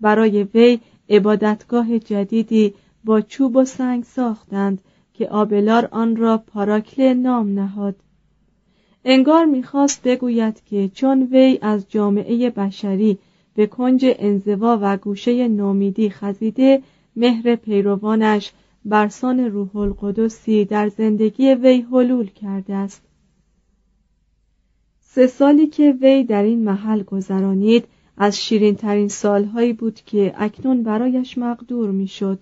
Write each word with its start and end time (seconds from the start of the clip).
برای 0.00 0.42
وی 0.42 0.78
عبادتگاه 1.08 1.98
جدیدی 1.98 2.74
با 3.04 3.20
چوب 3.20 3.56
و 3.56 3.64
سنگ 3.64 4.04
ساختند 4.04 4.80
که 5.14 5.28
آبلار 5.28 5.88
آن 5.92 6.16
را 6.16 6.38
پاراکله 6.38 7.14
نام 7.14 7.58
نهاد. 7.58 7.96
انگار 9.04 9.44
می‌خواست 9.44 10.02
بگوید 10.02 10.62
که 10.64 10.90
چون 10.94 11.22
وی 11.22 11.58
از 11.62 11.84
جامعه 11.88 12.50
بشری 12.50 13.18
به 13.54 13.66
کنج 13.66 14.14
انزوا 14.18 14.78
و 14.82 14.96
گوشه 14.96 15.48
نومیدی 15.48 16.10
خزیده 16.10 16.82
مهر 17.16 17.56
پیروانش 17.56 18.52
برسان 18.84 19.40
روح 19.40 19.76
القدسی 19.76 20.64
در 20.64 20.88
زندگی 20.88 21.54
وی 21.54 21.80
حلول 21.80 22.26
کرده 22.26 22.74
است. 22.74 23.02
سه 25.00 25.26
سالی 25.26 25.66
که 25.66 25.94
وی 26.00 26.24
در 26.24 26.42
این 26.42 26.64
محل 26.64 27.02
گذرانید 27.02 27.84
از 28.16 28.40
شیرین 28.40 28.74
ترین 28.74 29.08
سالهایی 29.08 29.72
بود 29.72 30.00
که 30.06 30.34
اکنون 30.36 30.82
برایش 30.82 31.38
مقدور 31.38 31.90
می‌شد. 31.90 32.40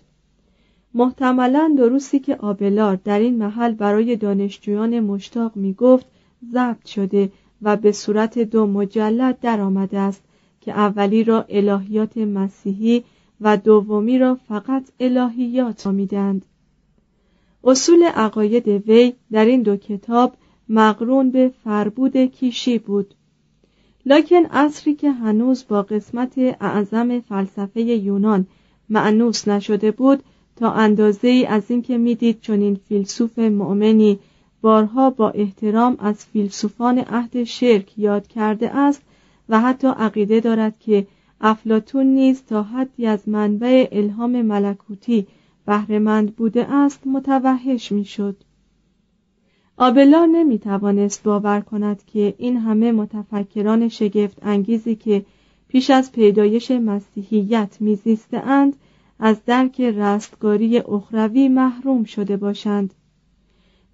محتملا 0.94 1.74
دروسی 1.78 2.18
که 2.18 2.36
آبلار 2.36 2.96
در 2.96 3.18
این 3.18 3.38
محل 3.38 3.72
برای 3.72 4.16
دانشجویان 4.16 5.00
مشتاق 5.00 5.56
می 5.56 5.74
گفت 5.74 6.06
ضبط 6.52 6.86
شده 6.86 7.32
و 7.62 7.76
به 7.76 7.92
صورت 7.92 8.38
دو 8.38 8.66
مجلد 8.66 9.40
درآمده 9.40 9.98
است 9.98 10.22
که 10.60 10.72
اولی 10.72 11.24
را 11.24 11.44
الهیات 11.48 12.16
مسیحی 12.16 13.04
و 13.40 13.56
دومی 13.56 14.18
را 14.18 14.34
فقط 14.34 14.90
الهیات 15.00 15.86
آمیدند. 15.86 16.44
اصول 17.64 18.02
عقاید 18.02 18.68
وی 18.68 19.12
در 19.32 19.44
این 19.44 19.62
دو 19.62 19.76
کتاب 19.76 20.34
مقرون 20.68 21.30
به 21.30 21.52
فربود 21.64 22.16
کیشی 22.16 22.78
بود 22.78 23.14
لکن 24.06 24.46
عصری 24.46 24.94
که 24.94 25.10
هنوز 25.10 25.64
با 25.68 25.82
قسمت 25.82 26.38
اعظم 26.60 27.20
فلسفه 27.20 27.80
یونان 27.80 28.46
معنوس 28.88 29.48
نشده 29.48 29.90
بود 29.90 30.22
تا 30.56 30.72
اندازه 30.72 31.28
ای 31.28 31.46
از 31.46 31.62
اینکه 31.68 31.98
می‌دید 31.98 32.40
چنین 32.40 32.74
فیلسوف 32.88 33.38
مؤمنی 33.38 34.18
بارها 34.62 35.10
با 35.10 35.30
احترام 35.30 35.96
از 35.98 36.24
فیلسوفان 36.24 36.98
عهد 36.98 37.44
شرک 37.44 37.98
یاد 37.98 38.26
کرده 38.26 38.76
است 38.76 39.02
و 39.48 39.60
حتی 39.60 39.88
عقیده 39.88 40.40
دارد 40.40 40.78
که 40.78 41.06
افلاتون 41.40 42.06
نیز 42.06 42.42
تا 42.42 42.62
حدی 42.62 43.06
از 43.06 43.28
منبع 43.28 43.88
الهام 43.92 44.42
ملکوتی 44.42 45.26
بهرهمند 45.66 46.36
بوده 46.36 46.74
است 46.74 47.06
متوحش 47.06 47.92
می‌شد. 47.92 48.36
آبلا 49.76 50.24
نمی 50.26 50.58
توانست 50.58 51.22
باور 51.22 51.60
کند 51.60 52.04
که 52.06 52.34
این 52.38 52.56
همه 52.56 52.92
متفکران 52.92 53.88
شگفت 53.88 54.38
انگیزی 54.42 54.96
که 54.96 55.24
پیش 55.68 55.90
از 55.90 56.12
پیدایش 56.12 56.70
مسیحیت 56.70 57.76
میزیسته 57.80 58.38
اند 58.38 58.76
از 59.18 59.44
درک 59.44 59.80
رستگاری 59.80 60.78
اخروی 60.78 61.48
محروم 61.48 62.04
شده 62.04 62.36
باشند 62.36 62.94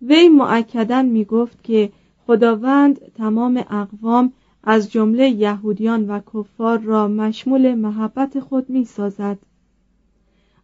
وی 0.03 0.29
معکدا 0.29 1.03
می 1.03 1.25
گفت 1.25 1.65
که 1.65 1.93
خداوند 2.26 3.12
تمام 3.15 3.65
اقوام 3.71 4.33
از 4.65 4.93
جمله 4.93 5.29
یهودیان 5.29 6.11
و 6.11 6.21
کفار 6.35 6.79
را 6.79 7.09
مشمول 7.09 7.75
محبت 7.75 8.41
خود 8.41 8.71
می 8.71 8.85
سازد. 8.85 9.38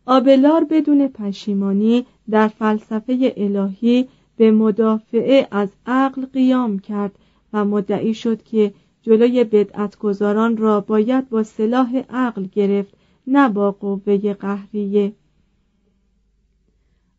آبلار 0.06 0.64
بدون 0.64 1.08
پشیمانی 1.08 2.06
در 2.30 2.48
فلسفه 2.48 3.34
الهی 3.36 4.08
به 4.36 4.50
مدافعه 4.50 5.48
از 5.50 5.68
عقل 5.86 6.26
قیام 6.26 6.78
کرد 6.78 7.18
و 7.52 7.64
مدعی 7.64 8.14
شد 8.14 8.42
که 8.42 8.72
جلوی 9.02 9.44
بدعتگذاران 9.44 10.56
را 10.56 10.80
باید 10.80 11.28
با 11.28 11.42
سلاح 11.42 11.96
عقل 12.10 12.46
گرفت 12.52 12.94
نه 13.26 13.48
با 13.48 13.72
قوه 13.72 14.32
قهریه. 14.32 15.12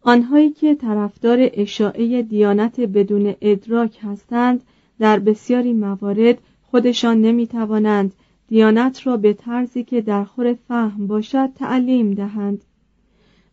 آنهایی 0.01 0.49
که 0.49 0.75
طرفدار 0.75 1.49
اشاعه 1.53 2.21
دیانت 2.21 2.79
بدون 2.79 3.35
ادراک 3.41 3.99
هستند 4.01 4.63
در 4.99 5.19
بسیاری 5.19 5.73
موارد 5.73 6.37
خودشان 6.61 7.21
نمی 7.21 7.47
توانند 7.47 8.13
دیانت 8.47 9.07
را 9.07 9.17
به 9.17 9.33
طرزی 9.33 9.83
که 9.83 10.01
در 10.01 10.23
خور 10.23 10.53
فهم 10.53 11.07
باشد 11.07 11.49
تعلیم 11.55 12.13
دهند. 12.13 12.63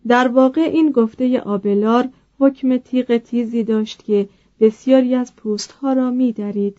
در 0.07 0.29
واقع 0.29 0.61
این 0.61 0.91
گفته 0.91 1.41
آبلار 1.41 2.09
حکم 2.39 2.77
تیغ 2.77 3.17
تیزی 3.17 3.65
داشت 3.65 4.05
که 4.05 4.29
بسیاری 4.61 5.15
از 5.15 5.37
پوستها 5.37 5.93
را 5.93 6.11
می 6.11 6.33
درید. 6.33 6.77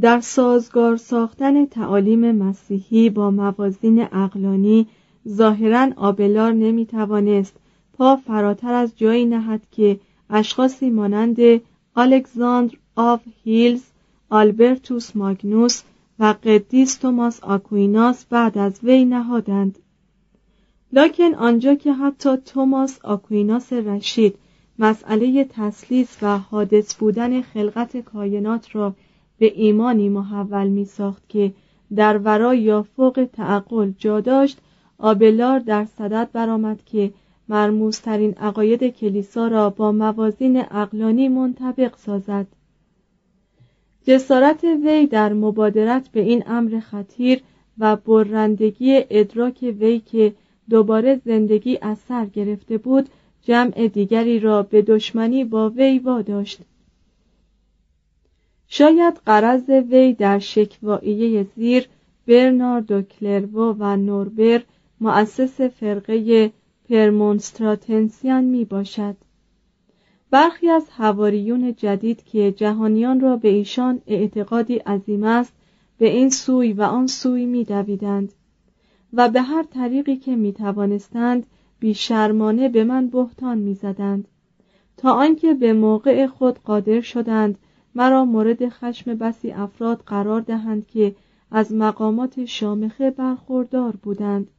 در 0.00 0.20
سازگار 0.20 0.96
ساختن 0.96 1.66
تعالیم 1.66 2.32
مسیحی 2.32 3.10
با 3.10 3.30
موازین 3.30 4.06
عقلانی 4.12 4.86
ظاهرا 5.28 5.88
آبلار 5.96 6.52
نمی 6.52 6.86
توانست 6.86 7.56
پا 7.92 8.16
فراتر 8.16 8.72
از 8.72 8.92
جایی 8.96 9.26
نهد 9.26 9.62
که 9.70 10.00
اشخاصی 10.30 10.90
مانند 10.90 11.36
الکساندر 11.96 12.76
آف 12.96 13.20
هیلز 13.44 13.82
آلبرتوس 14.30 15.16
ماگنوس 15.16 15.82
و 16.18 16.34
قدیس 16.44 16.96
توماس 16.96 17.40
آکویناس 17.40 18.24
بعد 18.24 18.58
از 18.58 18.80
وی 18.82 19.04
نهادند 19.04 19.78
لکن 20.92 21.34
آنجا 21.34 21.74
که 21.74 21.92
حتی 21.92 22.36
توماس 22.36 22.98
آکویناس 23.04 23.72
رشید 23.72 24.34
مسئله 24.78 25.44
تسلیس 25.44 26.16
و 26.22 26.38
حادث 26.38 26.94
بودن 26.94 27.40
خلقت 27.42 27.96
کائنات 27.96 28.76
را 28.76 28.94
به 29.38 29.52
ایمانی 29.54 30.08
محول 30.08 30.68
می 30.68 30.84
ساخت 30.84 31.28
که 31.28 31.52
در 31.96 32.18
ورای 32.18 32.60
یا 32.60 32.82
فوق 32.82 33.28
تعقل 33.32 33.92
جا 33.98 34.20
داشت 34.20 34.58
آبلار 34.98 35.58
در 35.58 35.84
صدد 35.84 36.28
برآمد 36.32 36.84
که 36.84 37.12
مرموزترین 37.48 38.34
عقاید 38.34 38.84
کلیسا 38.84 39.48
را 39.48 39.70
با 39.70 39.92
موازین 39.92 40.64
اقلانی 40.70 41.28
منطبق 41.28 41.96
سازد. 41.96 42.46
جسارت 44.04 44.64
وی 44.64 45.06
در 45.06 45.32
مبادرت 45.32 46.08
به 46.08 46.20
این 46.20 46.42
امر 46.46 46.80
خطیر 46.80 47.40
و 47.78 47.96
برندگی 47.96 49.00
ادراک 49.10 49.74
وی 49.80 49.98
که 49.98 50.34
دوباره 50.70 51.20
زندگی 51.24 51.78
از 51.82 51.98
سر 51.98 52.26
گرفته 52.26 52.78
بود 52.78 53.08
جمع 53.42 53.88
دیگری 53.88 54.40
را 54.40 54.62
به 54.62 54.82
دشمنی 54.82 55.44
با 55.44 55.70
وی 55.70 55.98
واداشت. 55.98 56.60
شاید 58.68 59.14
قرض 59.26 59.68
وی 59.68 60.12
در 60.12 60.38
شکواییه 60.38 61.46
زیر 61.56 61.88
برناردو 62.26 63.02
کلرو 63.02 63.76
و 63.78 63.96
نوربر 63.96 64.62
مؤسس 65.00 65.60
فرقه 65.60 66.50
پرمونستراتنسیان 66.88 68.44
می 68.44 68.64
باشد. 68.64 69.16
برخی 70.30 70.68
از 70.68 70.86
هواریون 70.90 71.74
جدید 71.74 72.24
که 72.24 72.52
جهانیان 72.52 73.20
را 73.20 73.36
به 73.36 73.48
ایشان 73.48 74.00
اعتقادی 74.06 74.76
عظیم 74.76 75.24
است 75.24 75.52
به 75.98 76.08
این 76.08 76.30
سوی 76.30 76.72
و 76.72 76.82
آن 76.82 77.06
سوی 77.06 77.46
می 77.46 77.64
دویدند. 77.64 78.32
و 79.12 79.28
به 79.28 79.42
هر 79.42 79.62
طریقی 79.62 80.16
که 80.16 80.36
می 80.36 80.52
توانستند 80.52 81.46
بیشرمانه 81.80 82.68
به 82.68 82.84
من 82.84 83.06
بهتان 83.06 83.58
می 83.58 83.74
زدند 83.74 84.28
تا 84.96 85.12
آنکه 85.12 85.54
به 85.54 85.72
موقع 85.72 86.26
خود 86.26 86.58
قادر 86.58 87.00
شدند 87.00 87.58
مرا 87.94 88.24
مورد 88.24 88.68
خشم 88.68 89.14
بسی 89.14 89.52
افراد 89.52 90.02
قرار 90.06 90.40
دهند 90.40 90.86
که 90.86 91.14
از 91.50 91.72
مقامات 91.72 92.44
شامخه 92.44 93.10
برخوردار 93.10 93.96
بودند. 94.02 94.50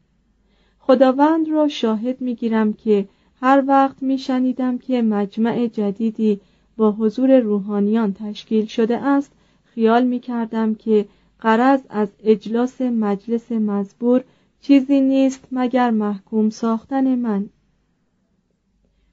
خداوند 0.80 1.50
را 1.50 1.68
شاهد 1.68 2.22
می 2.22 2.36
گیرم 2.36 2.74
که 2.74 3.08
هر 3.42 3.64
وقت 3.68 4.04
می 4.04 4.18
شنیدم 4.18 4.78
که 4.78 5.02
مجمع 5.02 5.68
جدیدی 5.68 6.40
با 6.78 6.92
حضور 6.92 7.40
روحانیان 7.40 8.14
تشکیل 8.14 8.66
شده 8.66 8.98
است 8.98 9.32
خیال 9.64 10.04
می 10.04 10.20
کردم 10.20 10.76
که 10.76 11.06
قرض 11.40 11.82
از 11.90 12.10
اجلاس 12.24 12.82
مجلس 12.82 13.52
مزبور 13.52 14.24
چیزی 14.62 15.02
نیست 15.02 15.48
مگر 15.52 15.92
محکوم 15.92 16.50
ساختن 16.50 17.16
من. 17.16 17.50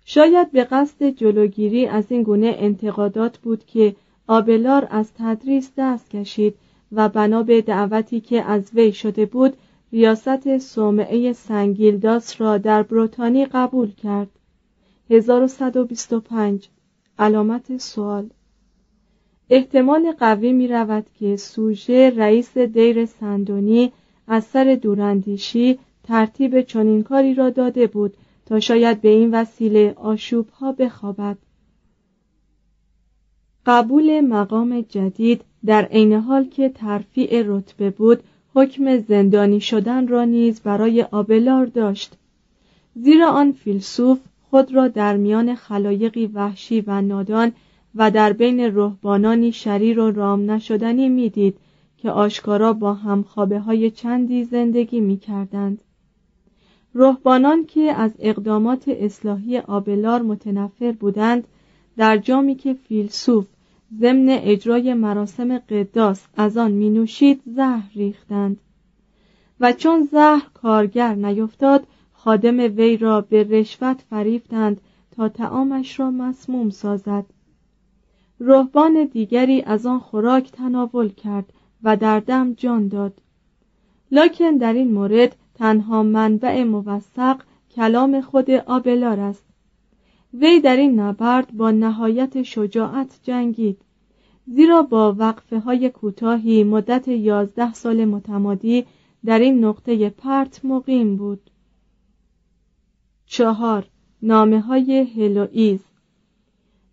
شاید 0.04 0.50
به 0.52 0.64
قصد 0.64 1.10
جلوگیری 1.10 1.86
از 1.86 2.04
این 2.08 2.22
گونه 2.22 2.54
انتقادات 2.58 3.38
بود 3.38 3.64
که 3.64 3.96
آبلار 4.26 4.88
از 4.90 5.12
تدریس 5.14 5.72
دست 5.76 6.10
کشید 6.10 6.54
و 6.92 7.08
بنا 7.08 7.42
به 7.42 7.62
دعوتی 7.62 8.20
که 8.20 8.42
از 8.42 8.70
وی 8.74 8.92
شده 8.92 9.26
بود 9.26 9.56
ریاست 9.92 10.58
صومعه 10.58 11.32
سنگیلداس 11.32 12.40
را 12.40 12.58
در 12.58 12.82
بروتانی 12.82 13.46
قبول 13.46 13.92
کرد. 13.92 14.28
1125 15.10 16.68
علامت 17.18 17.78
سوال. 17.78 18.28
احتمال 19.50 20.12
قوی 20.12 20.52
می 20.52 20.68
رود 20.68 21.06
که 21.18 21.36
سوژه 21.36 22.10
رئیس 22.16 22.58
دیر 22.58 23.06
سندونی 23.06 23.92
از 24.28 24.44
سر 24.44 24.78
دوراندیشی 24.82 25.78
ترتیب 26.02 26.60
چنین 26.60 27.02
کاری 27.02 27.34
را 27.34 27.50
داده 27.50 27.86
بود 27.86 28.14
تا 28.46 28.60
شاید 28.60 29.00
به 29.00 29.08
این 29.08 29.34
وسیله 29.34 29.94
آشوب 29.96 30.48
ها 30.48 30.72
بخوابد. 30.72 31.38
قبول 33.66 34.20
مقام 34.20 34.80
جدید 34.80 35.44
در 35.66 35.84
عین 35.84 36.12
حال 36.12 36.44
که 36.44 36.68
ترفیع 36.68 37.42
رتبه 37.46 37.90
بود 37.90 38.22
حکم 38.54 38.98
زندانی 38.98 39.60
شدن 39.60 40.08
را 40.08 40.24
نیز 40.24 40.60
برای 40.60 41.02
آبلار 41.02 41.66
داشت. 41.66 42.12
زیرا 42.94 43.30
آن 43.30 43.52
فیلسوف 43.52 44.18
خود 44.50 44.74
را 44.74 44.88
در 44.88 45.16
میان 45.16 45.54
خلایقی 45.54 46.26
وحشی 46.26 46.80
و 46.80 47.00
نادان 47.00 47.52
و 47.94 48.10
در 48.10 48.32
بین 48.32 48.60
رهبانانی 48.60 49.52
شریر 49.52 50.00
و 50.00 50.10
رام 50.10 50.50
نشدنی 50.50 51.08
می‌دید 51.08 51.56
که 51.98 52.10
آشکارا 52.10 52.72
با 52.72 52.94
همخوابه 52.94 53.58
های 53.58 53.90
چندی 53.90 54.44
زندگی 54.44 55.00
می 55.00 55.16
کردند. 55.16 55.82
رهبانان 56.94 57.66
که 57.66 57.80
از 57.80 58.12
اقدامات 58.18 58.88
اصلاحی 58.88 59.58
آبلار 59.58 60.22
متنفر 60.22 60.92
بودند 60.92 61.48
در 61.96 62.16
جامی 62.16 62.54
که 62.54 62.74
فیلسوف 62.74 63.46
ضمن 64.00 64.28
اجرای 64.28 64.94
مراسم 64.94 65.58
قداس 65.58 66.26
از 66.36 66.56
آن 66.56 66.70
می 66.70 66.90
نوشید 66.90 67.42
زهر 67.46 67.90
ریختند 67.94 68.60
و 69.60 69.72
چون 69.72 70.08
زهر 70.12 70.46
کارگر 70.54 71.14
نیفتاد 71.14 71.86
خادم 72.12 72.58
وی 72.58 72.96
را 72.96 73.20
به 73.20 73.42
رشوت 73.42 74.00
فریفتند 74.10 74.80
تا 75.10 75.28
تعامش 75.28 76.00
را 76.00 76.10
مسموم 76.10 76.70
سازد 76.70 77.26
رهبان 78.40 79.04
دیگری 79.04 79.62
از 79.62 79.86
آن 79.86 79.98
خوراک 79.98 80.52
تناول 80.52 81.08
کرد 81.08 81.52
و 81.82 81.96
در 81.96 82.20
دم 82.20 82.52
جان 82.52 82.88
داد. 82.88 83.22
لکن 84.10 84.56
در 84.56 84.72
این 84.72 84.92
مورد 84.92 85.36
تنها 85.54 86.02
منبع 86.02 86.64
موثق 86.64 87.40
کلام 87.70 88.20
خود 88.20 88.50
آبلار 88.50 89.20
است. 89.20 89.44
وی 90.34 90.60
در 90.60 90.76
این 90.76 91.00
نبرد 91.00 91.52
با 91.52 91.70
نهایت 91.70 92.42
شجاعت 92.42 93.20
جنگید 93.22 93.78
زیرا 94.46 94.82
با 94.82 95.14
وقفه 95.18 95.58
های 95.58 95.90
کوتاهی 95.90 96.64
مدت 96.64 97.08
یازده 97.08 97.72
سال 97.72 98.04
متمادی 98.04 98.86
در 99.24 99.38
این 99.38 99.64
نقطه 99.64 100.10
پرت 100.10 100.64
مقیم 100.64 101.16
بود. 101.16 101.50
چهار 103.26 103.86
نامه 104.22 104.60
های 104.60 104.98
هلوئیز 105.00 105.80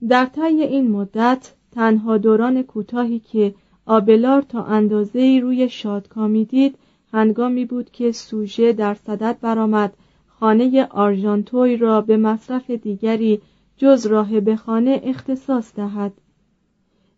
در 0.08 0.25
طی 0.25 0.42
این 0.42 0.92
مدت 0.92 1.54
تنها 1.72 2.18
دوران 2.18 2.63
کوتاهی 2.63 3.20
که 3.20 3.56
آبلار 3.86 4.42
تا 4.42 4.63
اندازه 4.63 5.39
روی 5.44 5.70
شادکامی 5.70 6.46
دید 6.46 6.75
هنگامی 7.13 7.65
بود 7.65 7.92
که 7.92 8.12
سوژه 8.12 8.74
در 8.74 8.94
صدد 8.94 9.38
برآمد. 9.42 9.94
خانه 10.27 10.88
آرژانتوی 10.89 11.77
را 11.77 12.01
به 12.01 12.18
مصرف 12.18 12.72
دیگری 12.72 13.42
جز 13.77 14.06
راه 14.06 14.56
خانه 14.56 15.01
اختصاص 15.04 15.75
دهد. 15.75 16.13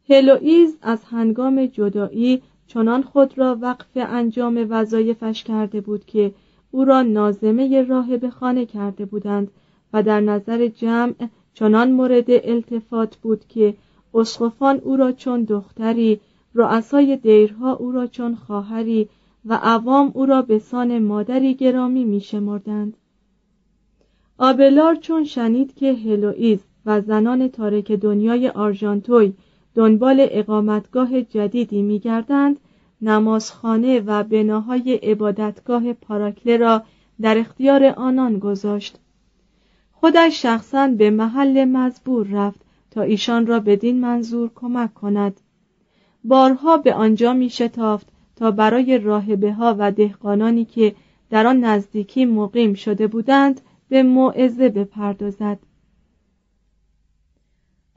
هلوئیز 0.09 0.77
از 0.81 1.03
هنگام 1.03 1.65
جدایی 1.65 2.41
چنان 2.67 3.01
خود 3.03 3.37
را 3.37 3.57
وقف 3.61 3.87
انجام 3.95 4.65
وظایفش 4.69 5.43
کرده 5.43 5.81
بود 5.81 6.05
که 6.05 6.33
او 6.71 6.85
را 6.85 7.01
نازمه 7.01 7.81
راه 7.81 8.29
خانه 8.29 8.65
کرده 8.65 9.05
بودند 9.05 9.51
و 9.93 10.03
در 10.03 10.19
نظر 10.19 10.67
جمع 10.67 11.13
چنان 11.53 11.91
مورد 11.91 12.25
التفات 12.29 13.15
بود 13.15 13.47
که 13.47 13.73
اسقفان 14.13 14.77
او 14.83 14.95
را 14.95 15.11
چون 15.11 15.43
دختری 15.43 16.19
رؤسای 16.57 17.17
دیرها 17.17 17.73
او 17.73 17.91
را 17.91 18.07
چون 18.07 18.35
خواهری 18.35 19.09
و 19.45 19.59
عوام 19.63 20.11
او 20.13 20.25
را 20.25 20.41
به 20.41 20.59
سان 20.59 20.99
مادری 20.99 21.53
گرامی 21.53 22.03
می 22.03 22.21
شمردند. 22.21 22.97
آبلار 24.37 24.95
چون 24.95 25.23
شنید 25.23 25.75
که 25.75 25.93
هلوئیز 25.93 26.59
و 26.85 27.01
زنان 27.01 27.47
تارک 27.47 27.91
دنیای 27.91 28.49
آرژانتوی 28.49 29.33
دنبال 29.75 30.27
اقامتگاه 30.31 31.21
جدیدی 31.21 31.81
میگردند 31.81 32.59
نمازخانه 33.01 33.99
و 33.99 34.23
بناهای 34.23 34.95
عبادتگاه 34.95 35.93
پاراکله 35.93 36.57
را 36.57 36.83
در 37.21 37.37
اختیار 37.37 37.85
آنان 37.85 38.39
گذاشت 38.39 38.99
خودش 39.91 40.41
شخصا 40.41 40.87
به 40.87 41.09
محل 41.09 41.65
مزبور 41.65 42.27
رفت 42.31 42.59
تا 42.91 43.01
ایشان 43.01 43.47
را 43.47 43.59
بدین 43.59 43.99
منظور 43.99 44.49
کمک 44.55 44.93
کند 44.93 45.41
بارها 46.23 46.77
به 46.77 46.93
آنجا 46.93 47.33
می 47.33 47.49
شتافت 47.49 48.07
تا 48.35 48.51
برای 48.51 48.97
راهبه 48.97 49.53
ها 49.53 49.75
و 49.79 49.91
دهقانانی 49.91 50.65
که 50.65 50.95
در 51.29 51.47
آن 51.47 51.59
نزدیکی 51.59 52.25
مقیم 52.25 52.73
شده 52.73 53.07
بودند 53.07 53.61
به 53.89 54.03
موعظه 54.03 54.69
بپردازد. 54.69 55.59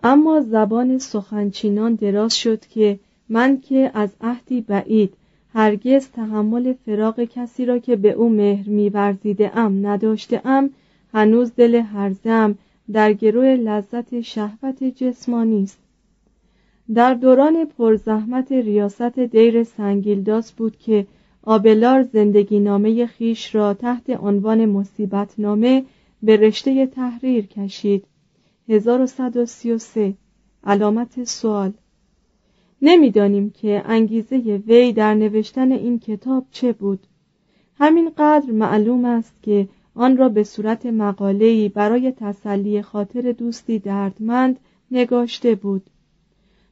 اما 0.03 0.41
زبان 0.41 0.99
سخنچینان 0.99 1.95
دراز 1.95 2.37
شد 2.37 2.67
که 2.67 2.99
من 3.29 3.61
که 3.61 3.91
از 3.95 4.11
عهدی 4.21 4.61
بعید 4.61 5.15
هرگز 5.55 6.09
تحمل 6.09 6.73
فراغ 6.73 7.25
کسی 7.25 7.67
را 7.67 7.79
که 7.79 7.97
به 7.97 8.11
او 8.11 8.29
مهر 8.29 8.69
میورزیده 8.69 9.59
ام 9.59 9.87
نداشته 9.87 10.41
ام 10.45 10.71
هنوز 11.13 11.53
دل 11.57 11.75
هرزم 11.75 12.59
در 12.93 13.13
گروه 13.13 13.47
لذت 13.47 14.21
شهوت 14.21 14.85
جسمانی 14.85 15.63
است. 15.63 15.79
در 16.95 17.15
دوران 17.15 17.65
پرزحمت 17.65 18.53
ریاست 18.53 19.19
دیر 19.19 19.65
سنگیلداس 19.65 20.53
بود 20.53 20.77
که 20.77 21.07
آبلار 21.43 22.03
زندگی 22.03 22.61
نامه 22.61 23.07
خیش 23.07 23.55
را 23.55 23.75
تحت 23.75 24.11
عنوان 24.11 24.67
مصیبت 24.67 25.35
نامه 25.39 25.85
به 26.23 26.37
رشته 26.37 26.87
تحریر 26.87 27.47
کشید. 27.47 28.05
1133 28.69 30.15
علامت 30.65 31.25
سوال. 31.25 31.73
نمی‌دانیم 32.83 33.51
که 33.51 33.83
انگیزه 33.85 34.37
وی 34.67 34.93
در 34.93 35.15
نوشتن 35.15 35.73
این 35.73 35.99
کتاب 35.99 36.47
چه 36.51 36.73
بود. 36.73 37.07
همینقدر 37.79 38.51
معلوم 38.51 39.05
است 39.05 39.35
که 39.43 39.69
آن 39.95 40.17
را 40.17 40.29
به 40.29 40.45
صورت 40.45 40.87
مقاله‌ای 40.87 41.69
برای 41.69 42.13
تسلی 42.13 42.83
خاطر 42.83 43.33
دوستی 43.33 43.79
دردمند 43.79 44.59
نگاشته 44.91 45.55
بود. 45.55 45.83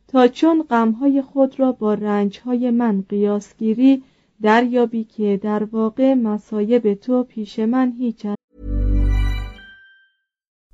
تا 0.09 0.29
چون 0.29 0.63
غمهای 0.63 1.23
خود 1.23 1.61
را 1.61 1.73
با 1.73 1.95
رنجهای 1.95 2.71
من 2.71 3.05
قیاسگیری 3.09 4.03
دریابی 4.43 5.05
که 5.05 5.41
در 5.43 5.65
واقع 5.65 6.15
مسایب 6.15 6.95
تو 6.95 7.23
پیش 7.23 7.59
من 7.59 7.93
هیچ 7.93 8.27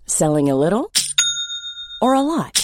Selling 0.06 0.48
a 0.48 0.54
little 0.54 0.86
or 2.02 2.14
a 2.14 2.22
lot? 2.22 2.63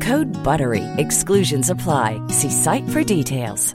Code 0.00 0.32
BUTTERY. 0.42 0.84
Exclusions 0.96 1.68
apply. 1.68 2.08
See 2.28 2.50
site 2.64 2.88
for 2.88 3.02
details. 3.04 3.74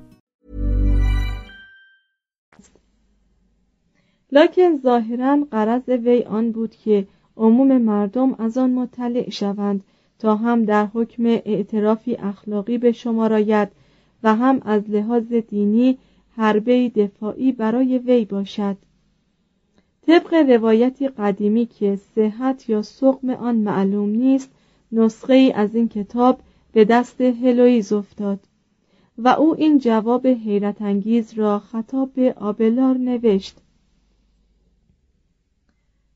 لکن 4.31 4.77
ظاهرا 4.83 5.47
قرض 5.51 5.89
وی 5.89 6.23
آن 6.23 6.51
بود 6.51 6.75
که 6.75 7.07
عموم 7.37 7.77
مردم 7.77 8.33
از 8.33 8.57
آن 8.57 8.73
مطلع 8.73 9.29
شوند 9.29 9.83
تا 10.19 10.35
هم 10.35 10.65
در 10.65 10.85
حکم 10.85 11.25
اعترافی 11.25 12.15
اخلاقی 12.15 12.77
به 12.77 12.91
شما 12.91 13.27
راید 13.27 13.69
و 14.23 14.35
هم 14.35 14.61
از 14.65 14.89
لحاظ 14.89 15.33
دینی 15.33 15.97
حربه 16.37 16.89
دفاعی 16.89 17.51
برای 17.51 17.97
وی 17.97 18.25
باشد 18.25 18.77
طبق 20.07 20.33
روایتی 20.33 21.07
قدیمی 21.07 21.65
که 21.65 21.95
صحت 22.15 22.69
یا 22.69 22.81
سقم 22.81 23.29
آن 23.29 23.55
معلوم 23.55 24.09
نیست 24.09 24.51
نسخه 24.91 25.33
ای 25.33 25.51
از 25.51 25.75
این 25.75 25.89
کتاب 25.89 26.39
به 26.73 26.85
دست 26.85 27.21
هلویز 27.21 27.93
افتاد 27.93 28.39
و 29.17 29.27
او 29.27 29.55
این 29.55 29.79
جواب 29.79 30.27
حیرت 30.27 30.81
انگیز 30.81 31.33
را 31.33 31.59
خطاب 31.59 32.13
به 32.13 32.33
آبلار 32.37 32.97
نوشت. 32.97 33.57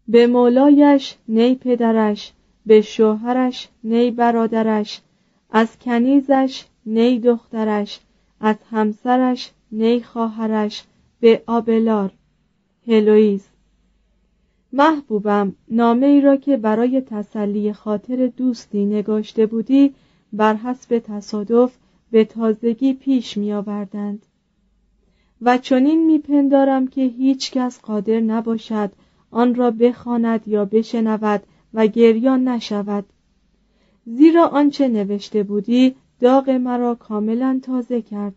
به 0.08 0.28
مولایش 0.28 1.16
نی 1.28 1.56
پدرش 1.56 2.34
به 2.66 2.82
شوهرش 2.82 3.68
نی 3.84 4.12
برادرش 4.12 5.02
از 5.50 5.80
کنیزش 5.80 6.66
نی 6.86 7.20
دخترش 7.20 8.00
از 8.40 8.56
همسرش 8.72 9.52
نی 9.72 10.02
خواهرش 10.02 10.84
به 11.20 11.44
آبلار. 11.48 12.12
هلویز 12.88 13.48
محبوبم 14.74 15.56
نامه 15.70 16.06
ای 16.06 16.22
را 16.22 16.36
که 16.36 16.58
برای 16.58 17.02
تسلی 17.02 17.74
خاطر 17.74 18.28
دوستی 18.28 18.86
نگاشته 18.86 19.46
بودی 19.46 19.94
بر 20.34 20.56
حسب 20.56 21.00
تصادف 21.00 21.78
به 22.12 22.26
تازگی 22.26 22.94
پیش 22.94 23.38
می 23.38 23.54
آوردند 23.54 24.26
و 25.42 25.58
چنین 25.58 26.06
میپندارم 26.06 26.88
که 26.88 27.02
هیچ 27.02 27.52
کس 27.52 27.82
قادر 27.82 28.20
نباشد 28.20 28.92
آن 29.32 29.56
را 29.56 29.72
بخواند 29.72 30.48
یا 30.48 30.66
بشنود 30.66 31.44
و 31.74 31.88
گریان 31.88 32.48
نشود. 32.48 33.06
زیرا 34.06 34.48
آنچه 34.48 34.88
نوشته 34.88 35.44
بودی 35.44 35.96
داغ 36.20 36.50
مرا 36.50 36.96
کاملا 36.96 37.60
تازه 37.64 38.02
کرد. 38.02 38.36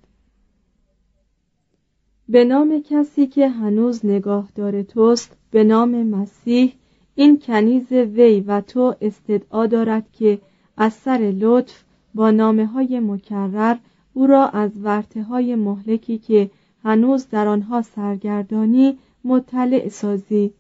به 2.29 2.45
نام 2.45 2.83
کسی 2.83 3.27
که 3.27 3.49
هنوز 3.49 4.07
نگاهدار 4.07 4.83
توست 4.83 5.37
به 5.51 5.65
نام 5.65 6.03
مسیح 6.03 6.73
این 7.15 7.39
کنیز 7.39 7.93
وی 7.93 8.41
و 8.41 8.61
تو 8.61 8.95
استدعا 9.01 9.67
دارد 9.67 10.13
که 10.13 10.39
از 10.77 10.93
سر 10.93 11.33
لطف 11.39 11.83
با 12.15 12.31
نامه 12.31 12.67
های 12.67 13.01
مکرر 13.01 13.77
او 14.15 14.27
را 14.27 14.49
از 14.49 14.71
ورته 14.83 15.23
های 15.23 15.55
مهلکی 15.55 16.19
که 16.19 16.51
هنوز 16.85 17.29
در 17.29 17.49
آنها 17.49 17.83
سرگردانی 17.83 18.99
مطلع 19.25 19.89
سازی. 19.89 20.53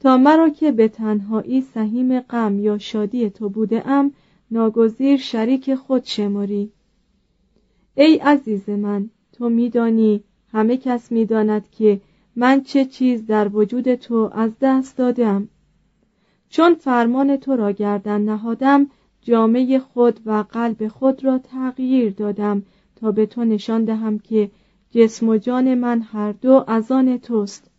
تا 0.00 0.16
مرا 0.16 0.48
که 0.48 0.72
به 0.72 0.88
تنهایی 0.88 1.60
سهیم 1.60 2.20
غم 2.20 2.58
یا 2.58 2.78
شادی 2.78 3.30
تو 3.30 3.48
بوده 3.48 3.88
ام 3.88 4.12
ناگزیر 4.50 5.16
شریک 5.16 5.74
خود 5.74 6.04
شماری. 6.04 6.72
ای 7.94 8.16
عزیز 8.16 8.68
من 8.68 9.10
تو 9.32 9.48
میدانی 9.48 10.24
همه 10.52 10.76
کس 10.76 11.12
می‌داند 11.12 11.70
که 11.70 12.00
من 12.36 12.62
چه 12.62 12.84
چیز 12.84 13.26
در 13.26 13.48
وجود 13.48 13.94
تو 13.94 14.30
از 14.34 14.50
دست 14.60 14.96
دادم. 14.96 15.48
چون 16.48 16.74
فرمان 16.74 17.36
تو 17.36 17.56
را 17.56 17.72
گردن 17.72 18.20
نهادم 18.20 18.86
جامعه 19.22 19.78
خود 19.78 20.20
و 20.26 20.44
قلب 20.50 20.88
خود 20.88 21.24
را 21.24 21.38
تغییر 21.38 22.12
دادم 22.12 22.62
تا 22.96 23.12
به 23.12 23.26
تو 23.26 23.44
نشان 23.44 23.84
دهم 23.84 24.18
که 24.18 24.50
جسم 24.90 25.28
و 25.28 25.36
جان 25.36 25.74
من 25.74 26.00
هر 26.00 26.32
دو 26.32 26.64
از 26.66 26.92
آن 26.92 27.18
توست. 27.18 27.70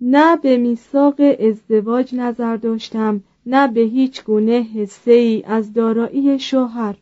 نه 0.00 0.36
به 0.36 0.56
میثاق 0.56 1.14
ازدواج 1.40 2.14
نظر 2.14 2.56
داشتم 2.56 3.22
نه 3.46 3.68
به 3.68 3.80
هیچ 3.80 4.24
گونه 4.24 4.52
حسه 4.74 5.12
ای 5.12 5.42
از 5.42 5.72
دارایی 5.72 6.38
شوهر. 6.38 6.96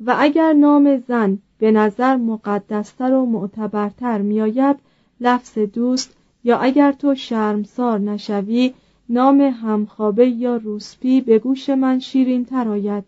و 0.00 0.16
اگر 0.18 0.52
نام 0.52 0.96
زن 1.08 1.38
به 1.60 1.70
نظر 1.70 2.16
مقدستر 2.16 3.12
و 3.12 3.26
معتبرتر 3.26 4.18
میآید 4.18 4.76
لفظ 5.20 5.58
دوست 5.58 6.16
یا 6.44 6.58
اگر 6.58 6.92
تو 6.92 7.14
شرمسار 7.14 7.98
نشوی 7.98 8.74
نام 9.08 9.40
همخوابه 9.40 10.28
یا 10.28 10.56
روسپی 10.56 11.20
به 11.20 11.38
گوش 11.38 11.70
من 11.70 11.98
شیرین 11.98 12.44
تر 12.44 12.68
آید. 12.68 13.04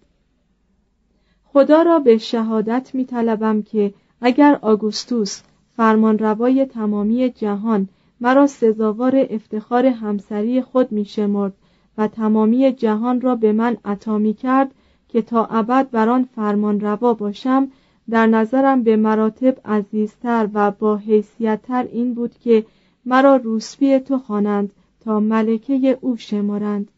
خدا 1.45 1.83
را 1.83 1.99
به 1.99 2.19
شهادت 2.19 2.91
می 2.95 3.05
طلبم 3.05 3.63
که 3.63 3.95
اگر 4.21 4.59
آگوستوس 4.63 5.43
فرمانروای 5.77 6.65
تمامی 6.67 7.31
جهان 7.31 7.89
مرا 8.21 8.47
سزاوار 8.47 9.27
افتخار 9.31 9.87
همسری 9.87 10.63
خود 10.63 10.93
می 10.93 11.05
شمرد 11.05 11.53
و 11.99 12.09
تمامی 12.09 12.73
جهان 12.73 13.21
را 13.21 13.37
به 13.37 13.53
من 13.53 13.77
عطا 13.85 14.19
می 14.19 14.35
کرد 14.35 14.71
که 15.09 15.23
تا 15.23 15.45
ابد 15.47 15.91
بر 15.91 16.09
آن 16.09 16.29
فرمان 16.35 16.81
روا 16.81 17.15
باشم 17.15 17.69
در 18.13 18.27
نظرم 18.27 18.83
به 18.83 18.97
مراتب 18.97 19.59
عزیزتر 19.65 20.49
و 20.55 20.71
با 20.71 20.97
حیثیتتر 20.97 21.89
این 21.93 22.15
بود 22.15 22.39
که 22.39 22.67
مرا 23.05 23.37
روسپی 23.37 23.99
تو 23.99 24.19
خوانند 24.19 24.73
تا 25.01 25.21
ملکه 25.21 25.99
او 26.01 26.17
شمارند. 26.17 26.91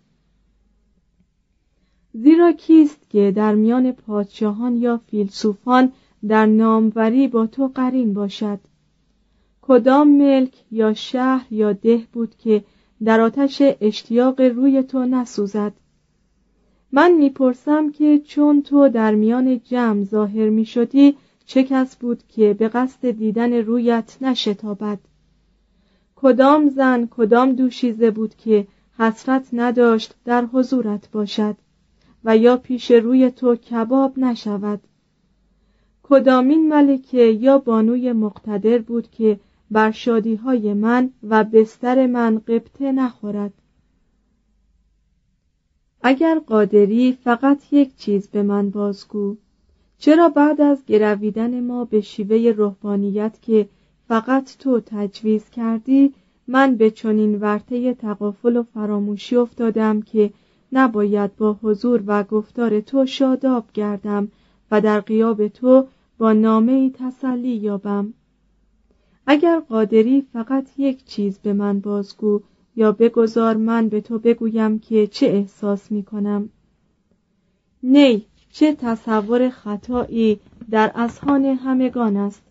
زیرا 2.12 2.52
کیست 2.52 3.10
که 3.10 3.32
در 3.36 3.54
میان 3.54 3.92
پادشاهان 3.92 4.76
یا 4.76 5.00
فیلسوفان 5.10 5.92
در 6.28 6.46
ناموری 6.46 7.28
با 7.28 7.46
تو 7.46 7.70
قرین 7.74 8.14
باشد؟ 8.14 8.60
کدام 9.62 10.08
ملک 10.08 10.52
یا 10.70 10.94
شهر 10.94 11.46
یا 11.50 11.72
ده 11.72 12.02
بود 12.12 12.34
که 12.36 12.64
در 13.04 13.20
آتش 13.20 13.62
اشتیاق 13.80 14.40
روی 14.40 14.82
تو 14.82 15.04
نسوزد؟ 15.04 15.72
من 16.96 17.12
می‌پرسم 17.12 17.90
که 17.90 18.18
چون 18.18 18.62
تو 18.62 18.88
در 18.88 19.14
میان 19.14 19.60
جمع 19.64 20.04
ظاهر 20.04 20.48
می 20.48 20.64
شدی 20.64 21.16
چه 21.46 21.64
کس 21.64 21.96
بود 21.96 22.22
که 22.28 22.54
به 22.54 22.68
قصد 22.68 23.10
دیدن 23.10 23.52
رویت 23.52 24.16
نشتابد؟ 24.20 24.98
کدام 26.16 26.68
زن 26.68 27.08
کدام 27.10 27.52
دوشیزه 27.52 28.10
بود 28.10 28.34
که 28.34 28.66
حسرت 28.98 29.48
نداشت 29.52 30.14
در 30.24 30.44
حضورت 30.44 31.10
باشد 31.10 31.56
و 32.24 32.36
یا 32.36 32.56
پیش 32.56 32.90
روی 32.90 33.30
تو 33.30 33.56
کباب 33.56 34.18
نشود؟ 34.18 34.80
کدامین 36.02 36.68
ملکه 36.68 37.22
یا 37.24 37.58
بانوی 37.58 38.12
مقتدر 38.12 38.78
بود 38.78 39.10
که 39.10 39.40
بر 39.70 39.90
شادی 39.90 40.34
های 40.34 40.74
من 40.74 41.10
و 41.22 41.44
بستر 41.44 42.06
من 42.06 42.38
قبطه 42.38 42.92
نخورد؟ 42.92 43.52
اگر 46.06 46.38
قادری 46.38 47.18
فقط 47.24 47.72
یک 47.72 47.96
چیز 47.96 48.28
به 48.28 48.42
من 48.42 48.70
بازگو 48.70 49.36
چرا 49.98 50.28
بعد 50.28 50.60
از 50.60 50.86
گرویدن 50.86 51.60
ما 51.60 51.84
به 51.84 52.00
شیوه 52.00 52.52
روحانیت 52.56 53.38
که 53.42 53.68
فقط 54.08 54.56
تو 54.58 54.80
تجویز 54.80 55.50
کردی 55.50 56.14
من 56.48 56.76
به 56.76 56.90
چنین 56.90 57.40
ورطه 57.40 57.94
تقافل 57.94 58.56
و 58.56 58.62
فراموشی 58.62 59.36
افتادم 59.36 60.02
که 60.02 60.30
نباید 60.72 61.36
با 61.36 61.56
حضور 61.62 62.02
و 62.06 62.24
گفتار 62.24 62.80
تو 62.80 63.06
شاداب 63.06 63.64
گردم 63.74 64.28
و 64.70 64.80
در 64.80 65.00
قیاب 65.00 65.48
تو 65.48 65.86
با 66.18 66.32
نامه 66.32 66.90
تسلی 66.90 67.56
یابم؟ 67.56 68.14
اگر 69.26 69.60
قادری 69.60 70.26
فقط 70.32 70.66
یک 70.78 71.04
چیز 71.04 71.38
به 71.38 71.52
من 71.52 71.80
بازگو 71.80 72.40
یا 72.76 72.92
بگذار 72.92 73.56
من 73.56 73.88
به 73.88 74.00
تو 74.00 74.18
بگویم 74.18 74.78
که 74.78 75.06
چه 75.06 75.26
احساس 75.26 75.92
می 75.92 76.02
کنم؟ 76.02 76.48
نی 77.82 78.26
چه 78.52 78.74
تصور 78.74 79.48
خطایی 79.50 80.40
در 80.70 80.92
اذهان 80.94 81.44
همگان 81.44 82.16
است. 82.16 82.42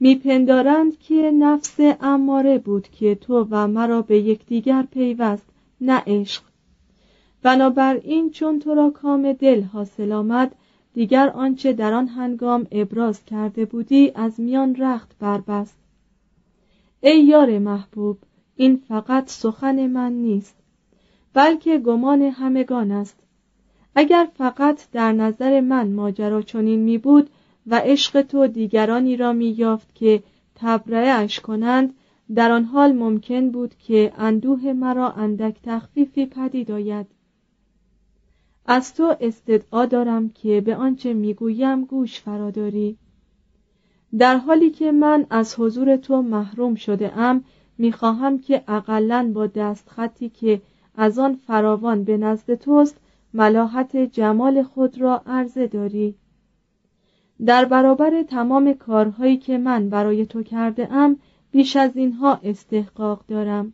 میپندارند 0.00 0.98
که 0.98 1.30
نفس 1.30 1.76
اماره 2.00 2.58
بود 2.58 2.88
که 2.88 3.14
تو 3.14 3.46
و 3.50 3.66
مرا 3.66 4.02
به 4.02 4.18
یکدیگر 4.18 4.82
پیوست 4.82 5.46
نه 5.80 6.02
عشق. 6.06 6.42
بنابراین 7.42 8.30
چون 8.30 8.58
تو 8.58 8.74
را 8.74 8.90
کام 8.90 9.32
دل 9.32 9.62
حاصل 9.62 10.12
آمد 10.12 10.54
دیگر 10.94 11.28
آنچه 11.28 11.72
در 11.72 11.92
آن 11.92 12.08
هنگام 12.08 12.66
ابراز 12.72 13.24
کرده 13.24 13.64
بودی 13.64 14.12
از 14.14 14.40
میان 14.40 14.76
رخت 14.76 15.18
بربست. 15.18 15.76
ای 17.00 17.24
یار 17.24 17.58
محبوب 17.58 18.18
این 18.56 18.76
فقط 18.88 19.30
سخن 19.30 19.86
من 19.86 20.12
نیست 20.12 20.56
بلکه 21.34 21.78
گمان 21.78 22.22
همگان 22.22 22.90
است. 22.90 23.16
اگر 23.94 24.28
فقط 24.34 24.90
در 24.92 25.12
نظر 25.12 25.60
من 25.60 25.92
ماجرا 25.92 26.42
چنین 26.42 26.80
می 26.80 26.98
بود 26.98 27.30
و 27.66 27.80
عشق 27.84 28.22
تو 28.22 28.46
دیگرانی 28.46 29.16
را 29.16 29.32
می 29.32 29.50
یافت 29.50 29.94
که 29.94 30.22
اش 30.62 31.40
کنند 31.40 31.94
در 32.34 32.50
آن 32.50 32.64
حال 32.64 32.92
ممکن 32.92 33.50
بود 33.50 33.74
که 33.78 34.12
اندوه 34.18 34.72
مرا 34.72 35.10
اندک 35.10 35.56
تخفیفی 35.62 36.26
پدید 36.26 36.70
آید. 36.70 37.06
از 38.66 38.94
تو 38.94 39.16
استدعا 39.20 39.86
دارم 39.86 40.28
که 40.28 40.60
به 40.60 40.76
آنچه 40.76 41.12
می‌گویم 41.12 41.84
گوش 41.84 42.20
فراداری. 42.20 42.98
در 44.18 44.36
حالی 44.36 44.70
که 44.70 44.92
من 44.92 45.26
از 45.30 45.54
حضور 45.58 45.96
تو 45.96 46.22
محروم 46.22 46.74
شده 46.74 47.18
ام 47.18 47.44
می‌خواهم 47.78 48.38
که 48.38 48.64
اقلا 48.68 49.30
با 49.34 49.46
دستخطی 49.46 50.28
که 50.28 50.62
از 50.94 51.18
آن 51.18 51.34
فراوان 51.34 52.04
به 52.04 52.16
نزد 52.16 52.54
توست 52.54 52.96
ملاحت 53.34 53.96
جمال 53.96 54.62
خود 54.62 55.00
را 55.00 55.22
عرضه 55.26 55.66
داری. 55.66 56.14
در 57.46 57.64
برابر 57.64 58.22
تمام 58.22 58.72
کارهایی 58.72 59.36
که 59.36 59.58
من 59.58 59.88
برای 59.88 60.26
تو 60.26 60.42
کرده 60.42 60.92
ام 60.92 61.16
بیش 61.50 61.76
از 61.76 61.96
اینها 61.96 62.40
استحقاق 62.42 63.24
دارم. 63.28 63.72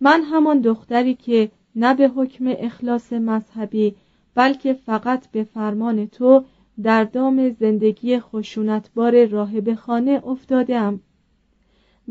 من 0.00 0.22
همان 0.22 0.60
دختری 0.60 1.14
که 1.14 1.50
نه 1.76 1.94
به 1.94 2.08
حکم 2.08 2.44
اخلاص 2.58 3.12
مذهبی 3.12 3.94
بلکه 4.34 4.74
فقط 4.74 5.30
به 5.30 5.44
فرمان 5.44 6.06
تو 6.06 6.44
در 6.82 7.04
دام 7.04 7.50
زندگی 7.50 8.20
خشونتبار 8.20 9.26
راهب 9.26 9.74
خانه 9.74 10.22
افتادم 10.26 11.00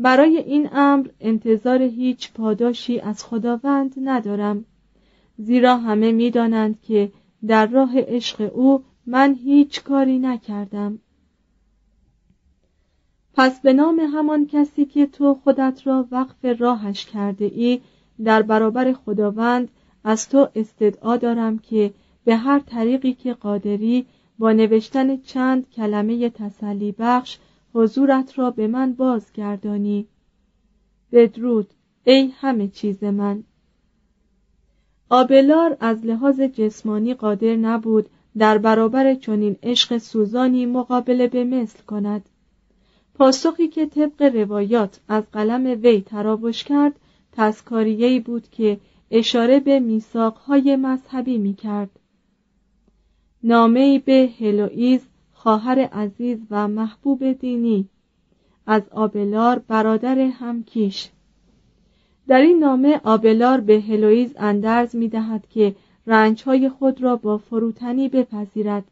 برای 0.00 0.38
این 0.38 0.68
امر 0.72 1.08
انتظار 1.20 1.82
هیچ 1.82 2.32
پاداشی 2.32 3.00
از 3.00 3.24
خداوند 3.24 3.94
ندارم. 3.96 4.64
زیرا 5.38 5.76
همه 5.76 6.12
می‌دانند 6.12 6.82
که 6.82 7.12
در 7.46 7.66
راه 7.66 7.92
عشق 7.94 8.50
او 8.54 8.82
من 9.06 9.34
هیچ 9.34 9.82
کاری 9.82 10.18
نکردم. 10.18 10.98
پس 13.34 13.60
به 13.60 13.72
نام 13.72 14.00
همان 14.00 14.46
کسی 14.46 14.84
که 14.84 15.06
تو 15.06 15.34
خودت 15.34 15.82
را 15.84 16.08
وقف 16.10 16.44
راهش 16.58 17.04
کرده 17.06 17.44
ای 17.44 17.80
در 18.24 18.42
برابر 18.42 18.92
خداوند 18.92 19.68
از 20.04 20.28
تو 20.28 20.48
استدعا 20.54 21.16
دارم 21.16 21.58
که 21.58 21.92
به 22.24 22.36
هر 22.36 22.58
طریقی 22.58 23.12
که 23.12 23.34
قادری 23.34 24.06
با 24.38 24.52
نوشتن 24.52 25.16
چند 25.16 25.70
کلمه 25.70 26.30
تسلی 26.30 26.94
بخش 26.98 27.38
حضورت 27.74 28.38
را 28.38 28.50
به 28.50 28.66
من 28.66 28.92
بازگردانی. 28.92 30.06
بدرود 31.12 31.70
ای 32.04 32.32
همه 32.34 32.68
چیز 32.68 33.04
من. 33.04 33.44
آبلار 35.10 35.76
از 35.80 36.06
لحاظ 36.06 36.40
جسمانی 36.40 37.14
قادر 37.14 37.56
نبود 37.56 38.08
در 38.38 38.58
برابر 38.58 39.14
چنین 39.14 39.56
عشق 39.62 39.98
سوزانی 39.98 40.66
مقابله 40.66 41.28
به 41.28 41.44
مثل 41.44 41.82
کند. 41.82 42.28
پاسخی 43.14 43.68
که 43.68 43.86
طبق 43.86 44.22
روایات 44.22 45.00
از 45.08 45.24
قلم 45.32 45.80
وی 45.82 46.00
تراوش 46.00 46.64
کرد 46.64 47.00
تسکاریهی 47.32 48.20
بود 48.20 48.50
که 48.50 48.80
اشاره 49.10 49.60
به 49.60 49.80
میثاقهای 49.80 50.76
مذهبی 50.76 51.38
می 51.38 51.54
کرد 51.54 51.90
نامهای 53.42 53.98
به 53.98 54.30
هلوئیز 54.40 55.00
خواهر 55.42 55.78
عزیز 55.78 56.38
و 56.50 56.68
محبوب 56.68 57.32
دینی 57.32 57.88
از 58.66 58.82
آبلار 58.90 59.58
برادر 59.58 60.18
همکیش. 60.18 61.10
در 62.28 62.40
این 62.40 62.58
نامه 62.58 63.00
آبلار 63.04 63.60
به 63.60 63.80
هلوئیز 63.80 64.34
اندرز 64.36 64.96
می 64.96 65.08
دهد 65.08 65.46
که 65.50 65.74
رنجهای 66.06 66.68
خود 66.68 67.02
را 67.02 67.16
با 67.16 67.38
فروتنی 67.38 68.08
بپذیرد 68.08 68.84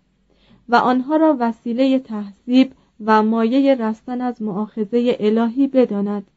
و 0.69 0.77
آنها 0.77 1.17
را 1.17 1.37
وسیله 1.41 1.99
تهذیب 1.99 2.73
و 3.05 3.23
مایه 3.23 3.75
رستن 3.75 4.21
از 4.21 4.43
معاخزه 4.43 5.17
الهی 5.21 5.67
بداند. 5.67 6.31